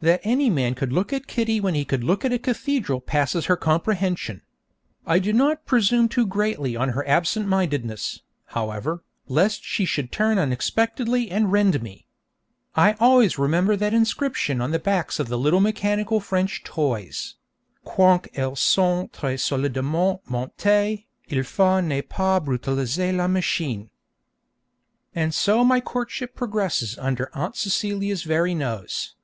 [0.00, 3.44] That any man could look at Kitty when he could look at a cathedral passes
[3.46, 4.42] her comprehension.
[5.06, 10.36] I do not presume too greatly on her absent mindedness, however, lest she should turn
[10.36, 12.06] unexpectedly and rend me.
[12.74, 17.36] I always remember that inscription on the backs of the little mechanical French toys:
[17.86, 23.90] 'Quoiqu'elle soit très solidement montée, il faut ne pas brutaliser la machine.'
[25.14, 29.14] And so my courtship progresses under Aunt Celia's very nose.